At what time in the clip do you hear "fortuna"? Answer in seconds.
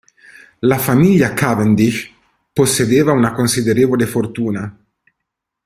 4.07-4.75